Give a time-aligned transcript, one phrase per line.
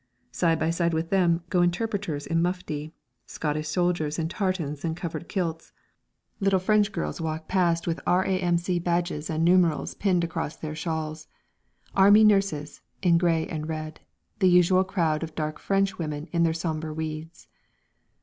[0.31, 2.91] Side by side with them go interpreters in mufti,
[3.27, 5.73] Scottish soldiers in tartans and covered kilts.
[6.39, 8.79] Little French girls walk past with R.A.M.C.
[8.79, 11.27] badges and numerals pinned across their shawls;
[11.93, 13.99] Army nurses, in grey and red;
[14.39, 17.47] the usual crowd of dark Frenchwomen in their sombre weeds.